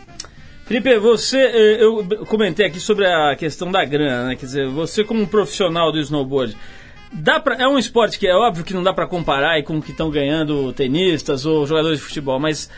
[0.65, 4.35] Felipe, você, eh, eu comentei aqui sobre a questão da grana, né?
[4.35, 6.57] Quer dizer, você como profissional do snowboard,
[7.11, 9.81] dá pra, é um esporte que é óbvio que não dá pra comparar com o
[9.81, 12.69] que estão ganhando tenistas ou jogadores de futebol, mas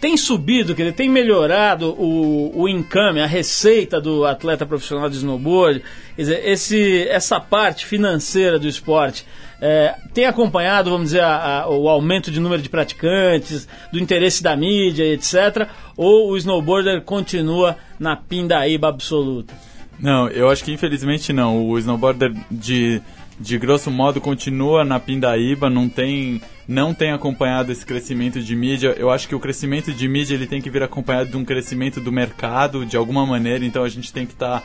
[0.00, 5.16] tem subido, quer dizer, tem melhorado o, o income, a receita do atleta profissional de
[5.16, 5.82] snowboard,
[6.14, 9.26] quer dizer, esse, essa parte financeira do esporte
[9.60, 14.42] é, tem acompanhado, vamos dizer, a- a- o aumento de número de praticantes, do interesse
[14.42, 19.54] da mídia, etc., ou o snowboarder continua na pindaíba absoluta?
[19.98, 21.66] Não, eu acho que infelizmente não.
[21.68, 23.00] O snowboarder de,
[23.40, 28.94] de grosso modo continua na pindaíba, não tem, não tem acompanhado esse crescimento de mídia.
[28.98, 32.00] Eu acho que o crescimento de mídia ele tem que vir acompanhado de um crescimento
[32.00, 34.62] do mercado de alguma maneira, então a gente tem que estar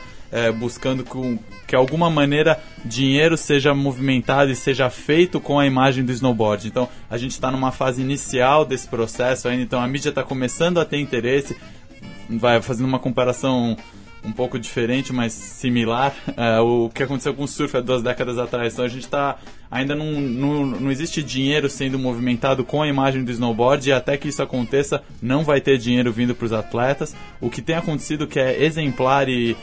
[0.58, 6.12] buscando com, que alguma maneira dinheiro seja movimentado e seja feito com a imagem do
[6.12, 6.66] snowboard.
[6.66, 10.80] Então a gente está numa fase inicial desse processo ainda, então a mídia está começando
[10.80, 11.56] a ter interesse,
[12.30, 13.76] vai fazendo uma comparação
[14.24, 16.14] um pouco diferente, mas similar.
[16.34, 18.72] É, o que aconteceu com o surf há duas décadas atrás.
[18.72, 19.36] Então a gente está
[19.72, 24.18] ainda não, não, não existe dinheiro sendo movimentado com a imagem do snowboard e até
[24.18, 27.16] que isso aconteça não vai ter dinheiro vindo para os atletas.
[27.40, 29.56] O que tem acontecido que é exemplar e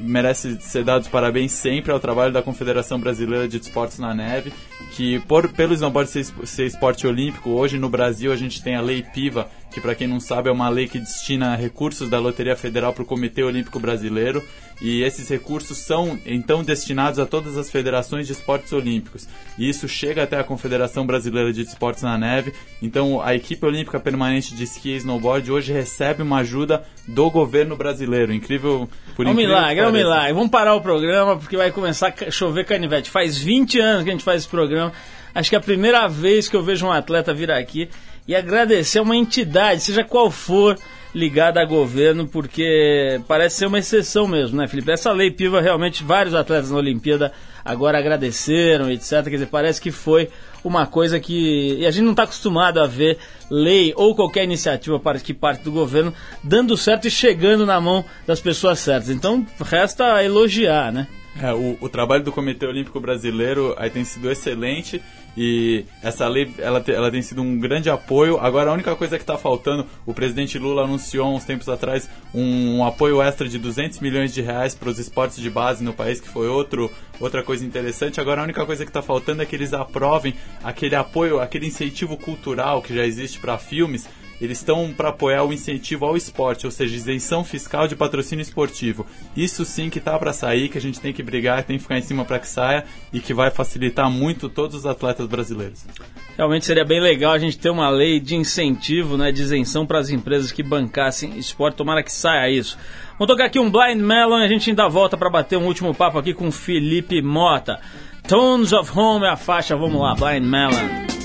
[0.00, 4.52] merece ser dado parabéns sempre ao trabalho da Confederação Brasileira de Esportes na Neve,
[4.92, 8.80] que por, pelo snowboard ser, ser esporte olímpico, hoje no Brasil a gente tem a
[8.80, 12.56] Lei PIVA, que para quem não sabe é uma lei que destina recursos da Loteria
[12.56, 14.42] Federal para o Comitê Olímpico brasileiro
[14.80, 19.28] e esses recursos são então destinados a todas as federações de esportes olímpicos.
[19.58, 22.52] E isso chega até a Confederação Brasileira de Esportes na Neve.
[22.80, 27.76] Então a equipe olímpica permanente de esqui e snowboard hoje recebe uma ajuda do governo
[27.76, 28.32] brasileiro.
[28.32, 30.32] Incrível por É um incrível milagre, é um milagre.
[30.32, 33.10] Vamos parar o programa porque vai começar a chover canivete.
[33.10, 34.92] Faz 20 anos que a gente faz esse programa.
[35.34, 37.88] Acho que é a primeira vez que eu vejo um atleta vir aqui
[38.26, 40.76] e agradecer a uma entidade, seja qual for,
[41.14, 44.90] ligada a governo, porque parece ser uma exceção mesmo, né, Felipe?
[44.90, 47.32] Essa lei piva realmente vários atletas na Olimpíada
[47.64, 49.24] agora agradeceram, etc.
[49.24, 50.28] Quer dizer, parece que foi
[50.64, 51.76] uma coisa que.
[51.78, 53.18] E a gente não está acostumado a ver
[53.50, 58.04] lei ou qualquer iniciativa para que parte do governo dando certo e chegando na mão
[58.26, 59.10] das pessoas certas.
[59.10, 61.06] Então resta elogiar, né?
[61.40, 65.00] É, o, o trabalho do Comitê Olímpico Brasileiro aí tem sido excelente
[65.36, 68.38] e essa lei ela, ela tem sido um grande apoio.
[68.40, 72.78] Agora a única coisa que está faltando, o presidente Lula anunciou uns tempos atrás um,
[72.78, 76.20] um apoio extra de 200 milhões de reais para os esportes de base no país,
[76.20, 78.20] que foi outro, outra coisa interessante.
[78.20, 80.34] Agora a única coisa que está faltando é que eles aprovem
[80.64, 84.08] aquele apoio, aquele incentivo cultural que já existe para filmes
[84.40, 89.06] eles estão para apoiar o incentivo ao esporte, ou seja, isenção fiscal de patrocínio esportivo.
[89.36, 91.98] Isso sim que tá para sair, que a gente tem que brigar, tem que ficar
[91.98, 95.84] em cima para que saia e que vai facilitar muito todos os atletas brasileiros.
[96.36, 99.98] Realmente seria bem legal a gente ter uma lei de incentivo, né, de isenção para
[99.98, 101.76] as empresas que bancassem esporte.
[101.76, 102.78] Tomara que saia isso.
[103.18, 105.92] Vamos tocar aqui um Blind Melon e a gente ainda volta para bater um último
[105.92, 107.80] papo aqui com Felipe Mota.
[108.28, 111.17] Tones of Home é a faixa, vamos lá, Blind Melon.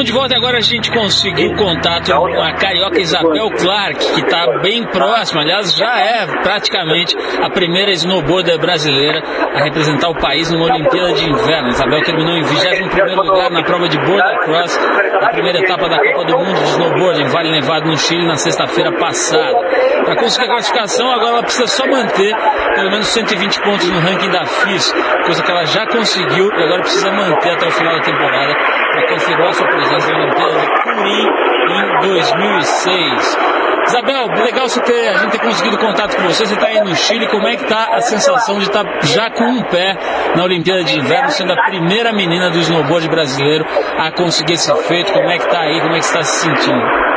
[0.00, 4.58] Estamos de volta agora a gente conseguiu contato com a carioca Isabel Clark, que está
[4.62, 9.22] bem próxima, aliás, já é praticamente a primeira snowboarder brasileira
[9.54, 11.68] a representar o país numa Olimpíada de Inverno.
[11.68, 14.78] Isabel terminou em 21 lugar na prova de Border Cross,
[15.20, 18.36] na primeira etapa da Copa do Mundo de Snowboard em Vale Nevado, no Chile, na
[18.36, 19.58] sexta-feira passada.
[20.04, 22.34] Para conseguir a classificação, agora ela precisa só manter
[22.74, 24.92] pelo menos 120 pontos no ranking da FIS,
[25.26, 28.54] coisa que ela já conseguiu e agora precisa manter até o final da temporada
[28.92, 33.60] para confirmar sua presença na Olimpíada de Turim em 2006.
[33.86, 36.46] Isabel, legal você ter, a gente ter conseguido contato com você.
[36.46, 37.26] Você está aí no Chile.
[37.26, 39.96] Como é que está a sensação de estar tá já com um pé
[40.36, 43.64] na Olimpíada de Inverno, sendo a primeira menina do snowboard brasileiro
[43.98, 45.12] a conseguir esse feito?
[45.12, 45.80] Como é que está aí?
[45.80, 47.10] Como é que está se sentindo?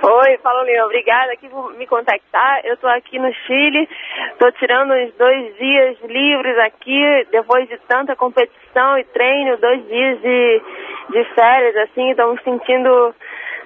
[0.00, 2.60] Oi, Paulo Leão, obrigada aqui por me contactar.
[2.64, 3.88] Eu estou aqui no Chile,
[4.30, 10.20] estou tirando uns dois dias livres aqui, depois de tanta competição e treino, dois dias
[10.22, 10.62] de,
[11.10, 13.14] de férias, assim, estou me sentindo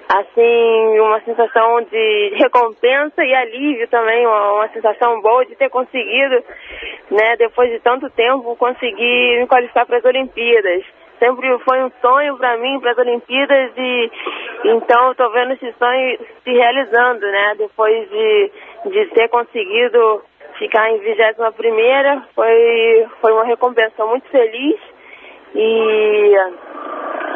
[0.08, 6.42] assim, uma sensação de recompensa e alívio também, uma, uma, sensação boa de ter conseguido,
[7.10, 10.84] né, depois de tanto tempo, conseguir me qualificar para as Olimpíadas
[11.22, 14.10] sempre foi um sonho para mim, para as Olimpíadas, e
[14.64, 17.54] então estou vendo esse sonho se realizando, né?
[17.58, 18.50] Depois de,
[18.86, 20.20] de ter conseguido
[20.58, 24.80] ficar em 21 primeira, foi, foi uma recompensa muito feliz
[25.54, 26.36] e,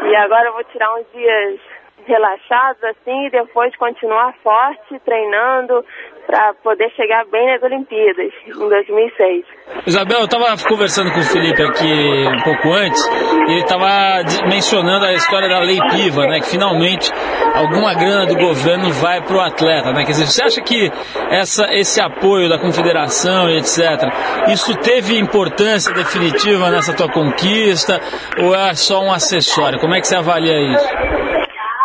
[0.07, 1.61] e agora eu vou tirar uns dias
[2.07, 5.85] relaxados assim e depois continuar forte, treinando,
[6.27, 9.47] para poder chegar bem nas Olimpíadas em 2006.
[9.87, 13.01] Isabel, eu estava conversando com o Felipe aqui um pouco antes
[13.49, 17.13] e ele estava mencionando a história da Lei Piva, né, que finalmente
[17.55, 20.05] alguma grana do governo vai para o atleta, né?
[20.05, 20.91] Quer dizer, você acha que
[21.31, 24.11] essa, esse apoio da confederação e etc,
[24.49, 28.01] isso teve importância definitiva nessa tua conquista
[28.43, 29.79] ou é só um acessório?
[29.79, 30.89] Como é que você avalia isso?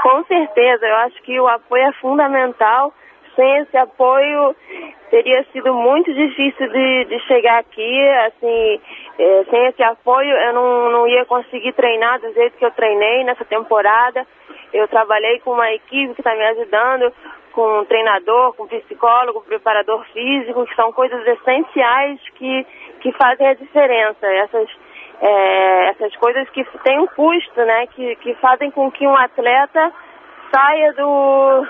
[0.02, 2.92] Com certeza, eu acho que o apoio é fundamental
[3.42, 4.56] sem esse apoio
[5.10, 8.82] teria sido muito difícil de, de chegar aqui, assim,
[9.18, 13.24] é, sem esse apoio eu não, não ia conseguir treinar do jeito que eu treinei
[13.24, 14.28] nessa temporada.
[14.72, 17.12] Eu trabalhei com uma equipe que está me ajudando,
[17.52, 22.66] com um treinador, com um psicólogo, preparador físico, que são coisas essenciais que,
[23.02, 24.28] que fazem a diferença.
[24.28, 24.70] Essas,
[25.20, 29.92] é, essas coisas que têm um custo, né, que, que fazem com que um atleta
[30.54, 31.66] saia do,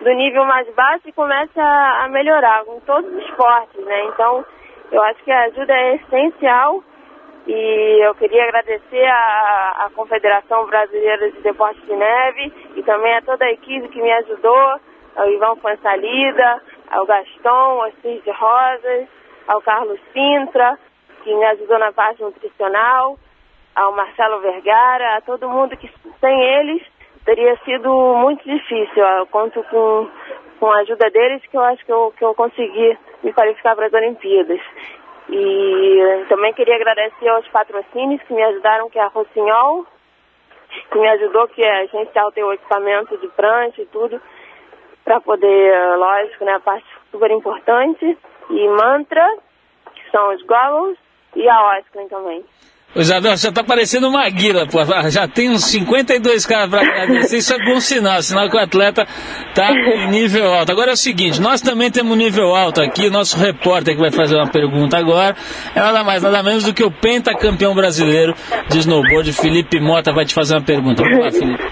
[0.00, 4.04] do nível mais baixo e começa a, melhorar com todos os esportes, né?
[4.06, 4.44] Então,
[4.92, 6.82] eu acho que a ajuda é essencial
[7.46, 13.44] e eu queria agradecer à Confederação Brasileira de Deportes de Neve e também a toda
[13.44, 14.80] a equipe que me ajudou,
[15.16, 19.08] ao Ivan Fonsalida, ao Gaston, ao Cid Rosas,
[19.48, 20.78] ao Carlos Sintra,
[21.22, 23.16] que me ajudou na parte nutricional,
[23.74, 25.90] ao Marcelo Vergara, a todo mundo que
[26.20, 26.82] sem eles
[27.26, 29.04] teria sido muito difícil.
[29.04, 30.08] Eu conto com,
[30.58, 33.86] com a ajuda deles que eu acho que eu, que eu consegui me qualificar para
[33.86, 34.60] as Olimpíadas.
[35.28, 39.84] E também queria agradecer aos patrocínios que me ajudaram, que é a Rossignol,
[40.90, 44.22] que me ajudou, que a gente tem o equipamento de prancha e tudo,
[45.04, 48.16] para poder, lógico, né, a parte super importante.
[48.50, 49.26] E Mantra,
[49.94, 50.96] que são os goggles,
[51.34, 52.44] e a Oscar também.
[52.94, 54.78] Isabel, você tá parecendo uma guila, pô.
[55.10, 57.38] Já tem uns 52 caras para agradecer.
[57.38, 59.06] Isso é bom sinal, sinal que o atleta
[59.54, 60.72] tá em nível alto.
[60.72, 63.10] Agora é o seguinte, nós também temos nível alto aqui.
[63.10, 65.36] Nosso repórter que vai fazer uma pergunta agora
[65.74, 68.34] é nada mais, nada menos do que o pentacampeão brasileiro
[68.70, 71.02] de snowboard, Felipe Mota, vai te fazer uma pergunta.
[71.02, 71.62] Vamos lá, Felipe.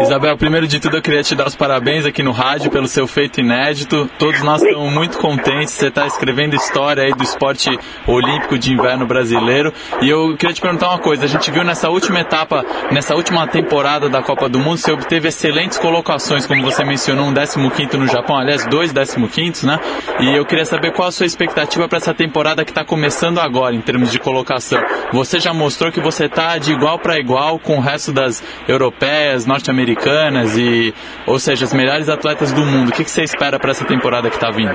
[0.00, 3.06] Isabel, primeiro de tudo eu queria te dar os parabéns aqui no rádio pelo seu
[3.06, 4.10] feito inédito.
[4.18, 5.72] Todos nós estamos muito contentes.
[5.72, 7.70] Você está escrevendo história aí do esporte
[8.06, 9.72] olímpico de inverno brasileiro.
[10.02, 11.24] E eu queria te perguntar uma coisa.
[11.24, 15.28] A gente viu nessa última etapa, nessa última temporada da Copa do Mundo, você obteve
[15.28, 17.32] excelentes colocações, como você mencionou, um
[17.70, 19.78] 15 no Japão, aliás, dois 15 né?
[20.20, 23.74] E eu queria saber qual a sua expectativa para essa temporada que está começando agora,
[23.74, 24.82] em termos de colocação.
[25.12, 29.46] Você já mostrou que você está de igual para igual com o resto das europeias,
[29.46, 30.92] norte-americanas americanas e,
[31.26, 32.88] ou seja, as melhores atletas do mundo.
[32.88, 34.74] O que, que você espera para essa temporada que está vindo?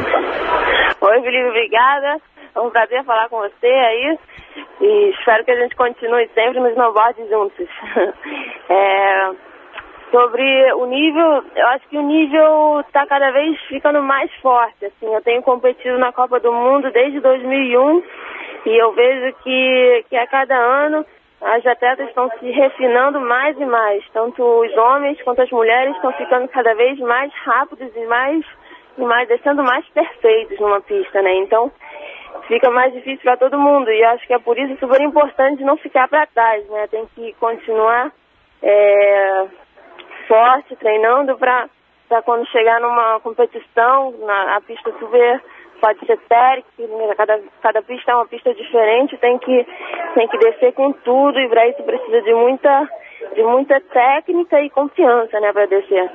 [1.01, 2.21] Oi, Felipe, obrigada.
[2.55, 4.17] É um prazer falar com você aí
[4.81, 7.67] e espero que a gente continue sempre nos snowboard juntos.
[8.69, 9.31] é,
[10.11, 14.85] sobre o nível, eu acho que o nível está cada vez ficando mais forte.
[14.85, 18.03] Assim, eu tenho competido na Copa do Mundo desde 2001
[18.65, 21.05] e eu vejo que, que a cada ano
[21.41, 24.03] as atletas estão se refinando mais e mais.
[24.11, 28.45] Tanto os homens quanto as mulheres estão ficando cada vez mais rápidos e mais,
[28.97, 31.33] e mais deixando mais perfeitos numa pista, né?
[31.35, 31.71] Então
[32.47, 35.77] fica mais difícil para todo mundo e acho que é por isso super importante não
[35.77, 36.87] ficar para trás, né?
[36.87, 38.11] Tem que continuar
[38.61, 39.47] é,
[40.27, 41.69] forte, treinando para
[42.23, 45.39] quando chegar numa competição, na a pista vê,
[45.79, 49.65] pode ser técnico, né, cada, cada pista é uma pista diferente, tem que,
[50.13, 52.89] tem que descer com tudo e para isso precisa de muita,
[53.35, 56.09] de muita técnica e confiança, né, para descer.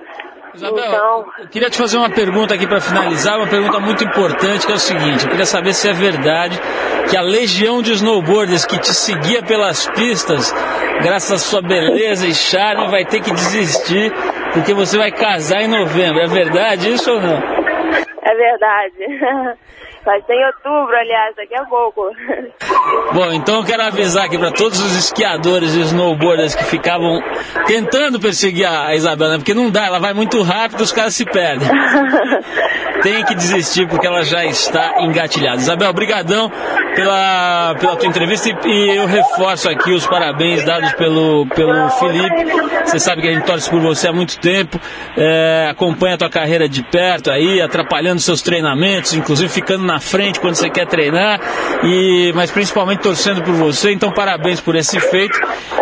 [0.55, 4.65] Isabel, Então, eu queria te fazer uma pergunta aqui para finalizar, uma pergunta muito importante,
[4.65, 6.61] que é o seguinte: eu queria saber se é verdade
[7.11, 10.53] que a legião de snowboarders que te seguia pelas pistas,
[11.03, 14.13] graças à sua beleza e charme, vai ter que desistir
[14.53, 16.21] porque você vai casar em novembro.
[16.21, 17.54] É verdade isso ou não?
[18.25, 19.59] É verdade.
[20.05, 22.11] Vai ser em outubro, aliás, daqui a pouco.
[23.15, 27.23] Bom, então eu quero avisar aqui para todos os esquiadores e snowboarders que ficavam
[27.67, 29.37] tentando perseguir a Isabela, né?
[29.39, 31.69] porque não dá, ela vai muito rápido, os caras se perdem.
[33.03, 35.57] Tem que desistir porque ela já está engatilhada.
[35.57, 36.51] Isabel, brigadão
[36.95, 42.45] pela, pela tua entrevista e, e eu reforço aqui os parabéns dados pelo, pelo Felipe.
[42.85, 44.81] Você sabe que a gente torce por você há muito tempo,
[45.17, 50.41] é, acompanha a tua carreira de perto aí, atrapalhando seus treinamentos, inclusive ficando na frente
[50.41, 51.39] quando você quer treinar,
[51.85, 53.93] e, mas principalmente torcendo por você.
[53.93, 55.39] Então, parabéns por esse feito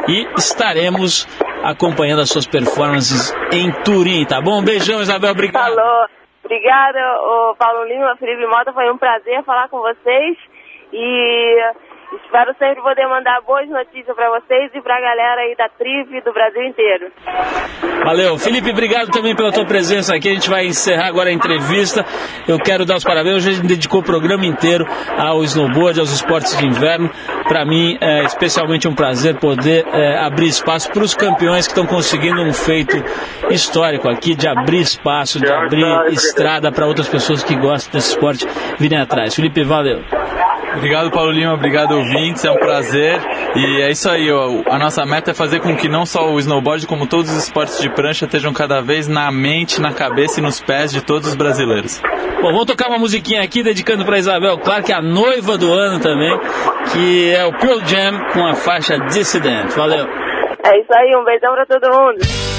[0.09, 1.27] e estaremos
[1.63, 4.63] acompanhando as suas performances em Turim, tá bom?
[4.63, 5.75] Beijão, Isabel, obrigado.
[5.75, 6.07] Falou.
[6.45, 10.37] Obrigada, ô Paulo Lima, Felipe Mota, foi um prazer falar com vocês
[10.93, 11.73] e
[12.17, 16.21] espero sempre poder mandar boas notícias para vocês e para a galera aí da Trip
[16.23, 17.13] do Brasil inteiro.
[18.05, 18.39] Valeu.
[18.39, 20.29] Felipe, obrigado também pela tua presença aqui.
[20.29, 22.05] A gente vai encerrar agora a entrevista.
[22.49, 23.37] Eu quero dar os parabéns.
[23.37, 24.87] Hoje a gente dedicou o programa inteiro
[25.17, 27.11] ao snowboard, aos esportes de inverno.
[27.47, 31.87] Para mim, é especialmente um prazer poder é, abrir espaço para os campeões que estão
[31.87, 32.97] conseguindo um feito
[33.51, 38.47] histórico aqui, de abrir espaço, de abrir estrada para outras pessoas que gostam desse esporte
[38.79, 39.35] virem atrás.
[39.35, 40.03] Felipe, valeu.
[40.77, 41.55] Obrigado, Paulo Lima.
[41.55, 42.45] Obrigado, ouvintes.
[42.45, 43.21] É um prazer.
[43.55, 44.31] E é isso aí.
[44.31, 44.63] Ó.
[44.67, 47.81] A nossa meta é fazer com que não só o snowboard, como todos os esportes
[47.81, 51.35] de prancha, estejam cada vez na mente, na cabeça e nos pés de todos os
[51.35, 52.01] brasileiros.
[52.41, 56.37] Bom, vamos tocar uma musiquinha aqui dedicando para Isabel Clark, a noiva do ano também,
[56.93, 59.71] que é o Pearl Jam com a faixa Dissident.
[59.77, 60.07] Valeu.
[60.65, 62.52] É isso aí, um beijão para todo mundo.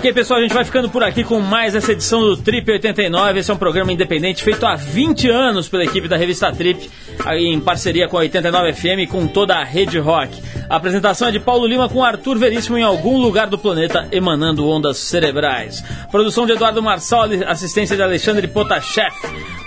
[0.00, 3.38] Ok, pessoal, a gente vai ficando por aqui com mais essa edição do Trip 89.
[3.38, 6.90] Esse é um programa independente feito há 20 anos pela equipe da revista Trip,
[7.34, 10.40] em parceria com a 89 FM e com toda a rede rock.
[10.70, 14.66] A apresentação é de Paulo Lima com Arthur Veríssimo em algum lugar do planeta, emanando
[14.66, 15.84] ondas cerebrais.
[16.10, 19.12] Produção de Eduardo Marçal, assistência de Alexandre Potashev.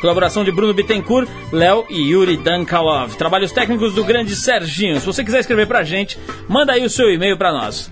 [0.02, 3.16] Colaboração de Bruno Bittencourt, Léo e Yuri Dankalov.
[3.16, 5.00] Trabalhos técnicos do grande Serginho.
[5.00, 6.18] Se você quiser escrever pra gente,
[6.50, 7.90] manda aí o seu e-mail pra nós.